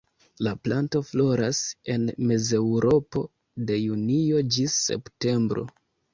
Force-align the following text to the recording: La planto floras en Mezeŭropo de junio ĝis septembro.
La 0.45 0.51
planto 0.67 1.01
floras 1.09 1.59
en 1.97 2.07
Mezeŭropo 2.31 3.23
de 3.69 3.79
junio 3.83 4.43
ĝis 4.59 4.81
septembro. 4.89 5.69